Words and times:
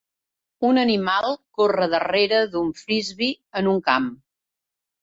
Un 0.69 0.79
animal 0.83 1.35
corre 1.59 1.87
darrere 1.93 2.41
d'un 2.55 2.75
Frisbee 2.81 3.63
en 3.63 3.73
un 3.77 3.89
camp. 3.93 4.15